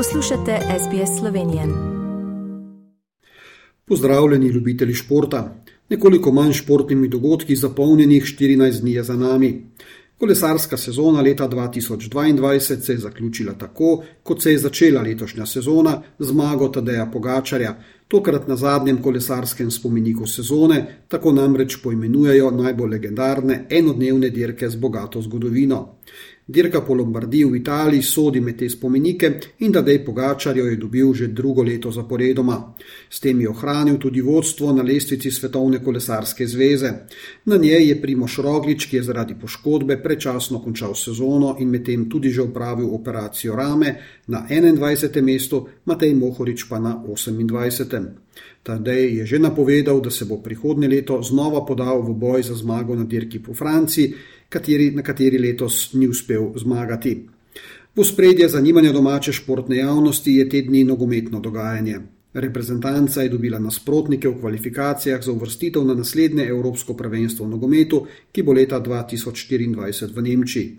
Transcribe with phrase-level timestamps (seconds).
[0.00, 1.62] Poslušate SBS Slovenije.
[3.84, 5.62] Pozdravljeni, ljubitelji športa.
[5.88, 9.66] Nekoliko manj športnimi dogodki, zapolnjenih 14 dni je za nami.
[10.18, 16.68] Kolesarska sezona leta 2022 se je zaključila tako, kot se je začela letošnja sezona, zmago
[16.68, 17.76] Tadeja Pogačarja,
[18.08, 25.22] tokrat na zadnjem kolesarskem spomeniku sezone, tako namreč poimenujejo najbolj legendarne enodnevne dirke z bogato
[25.22, 25.96] zgodovino.
[26.50, 30.76] Dirka po Lombardiji v Italiji sodi med te spomenike in da Dej Pogačar jo je
[30.76, 32.74] dobil že drugo leto zaporedoma.
[33.10, 36.90] S tem je ohranil tudi vodstvo na lestvici Svetovne kolesarske zveze.
[37.44, 42.30] Na njej je Primoš Roglič, ki je zaradi poškodbe prečasno končal sezono in medtem tudi
[42.30, 43.94] že upravil operacijo rame
[44.26, 45.22] na 21.
[45.22, 48.29] mestu, Matej Mohorič pa na 28.
[48.62, 52.94] Tadej je že napovedal, da se bo prihodnje leto znova podal v boj za zmago
[52.94, 54.14] na dirki po Franciji,
[54.48, 57.26] kateri, na kateri letos ni uspel zmagati.
[57.96, 62.00] V spredje zanimanja domače športne javnosti je te dni nogometno dogajanje.
[62.32, 68.42] Reprezentanca je dobila nasprotnike v kvalifikacijah za uvrstitev na naslednje Evropsko prvenstvo v nogometu, ki
[68.42, 70.78] bo leta 2024 v Nemčiji.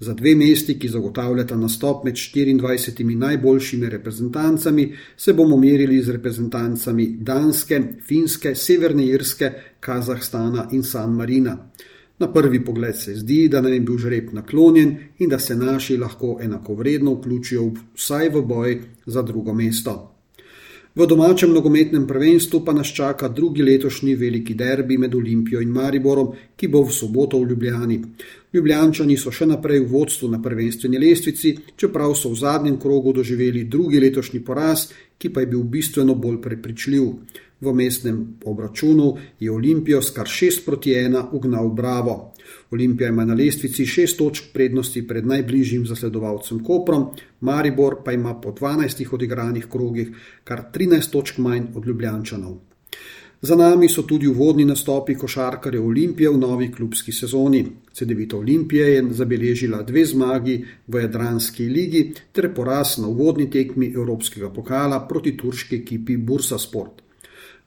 [0.00, 7.06] Za dve mesti, ki zagotavljata nastop med 24 najboljšimi reprezentancami, se bomo merili z reprezentancami
[7.20, 11.56] Danske, Finske, Severne Irske, Kazahstana in San Marina.
[12.18, 15.96] Na prvi pogled se zdi, da nam je bil žreb naklonjen in da se naši
[15.96, 20.17] lahko enakovredno vključijo vsaj v boj za drugo mesto.
[20.98, 26.32] V domačem nogometnem prvenstvu pa nas čaka drugi letošnji veliki derbi med Olimpijo in Mariborom,
[26.58, 27.98] ki bo v soboto v Ljubljani.
[28.52, 33.66] Ljubljančani so še naprej v vodstvu na prvenstveni lestvici, čeprav so v zadnjem krogu doživeli
[33.68, 34.86] drugi letošnji poraz,
[35.18, 37.10] ki pa je bil bistveno bolj prepričljiv.
[37.60, 42.32] V mestnem obračunu je Olimpijo s kar 6 proti 1 ugnal Bravo.
[42.70, 47.10] Olimpija ima na lestvici 6 točk prednosti pred najbližjim zasledovalcem Koprom,
[47.40, 52.67] Maribor pa ima po 12 odigranih krogih kar 13 točk manj od Ljubljančanov.
[53.40, 57.60] Za nami so tudi uvodni nastopi košarkarjev Olimpije v novi klubski sezoni.
[57.94, 64.50] CD-vita Olimpija je zabeležila dve zmagi v Jadranski ligi ter poraz na uvodni tekmi Evropskega
[64.50, 67.02] pokala proti turški ekipi Bursa Sport.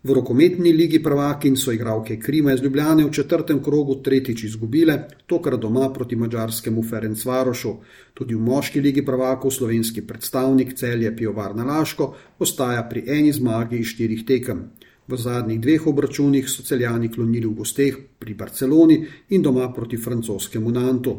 [0.04, 5.60] V rokometni ligi prvakin so igralke Krima iz Ljubljane v četrtem krogu tretjič izgubile, tokrat
[5.60, 7.76] doma proti mačarskemu Ferencvarošu.
[8.14, 13.94] Tudi v moški ligi prvakov slovenski predstavnik celje Pivovarna Laško ostaja pri eni zmagi iz
[13.96, 14.66] štirih tekem.
[15.12, 19.02] V zadnjih dveh obračunih so celjani klonili v gosteh pri Barceloni
[19.36, 21.16] in doma proti francoskemu Nantu.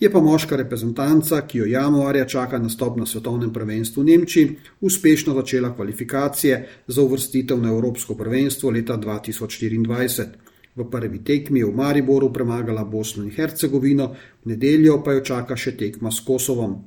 [0.00, 5.34] Je pa moška reprezentanca, ki jo januarja čaka nastop na svetovnem prvenstvu v Nemčiji, uspešno
[5.34, 10.26] začela kvalifikacije za uvrstitev na Evropsko prvenstvo leta 2024.
[10.74, 14.10] V prvi tekmi je v Mariboru premagala Bosno in Hercegovino,
[14.42, 16.80] v nedeljo pa jo čaka še tekma s Kosovom.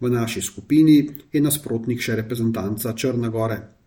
[0.00, 3.77] V naši skupini je nasprotnik še reprezentanca Črnagore.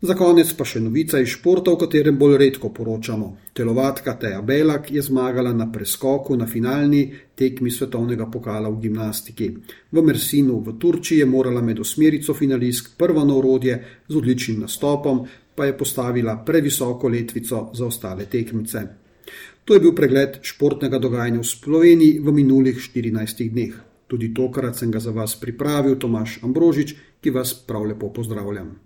[0.00, 3.30] Za konec pa še novica iz športa, o katerem bolj redko poročamo.
[3.56, 9.48] Telovatka Teja Belak je zmagala na preskoku na finalni tekmi svetovnega pokala v gimnastiki.
[9.92, 15.24] V Mersinu v Turčiji je morala med osmerico finalistk prvo na urodje z odličnim nastopom,
[15.56, 18.86] pa je postavila previsoko letvico za ostale tekmice.
[19.64, 23.72] To je bil pregled športnega dogajanja v Sloveniji v minulih 14 dneh.
[24.06, 28.85] Tudi tokrat sem ga za vas pripravil Tomaš Ambrožič, ki vas prav lepo pozdravljam.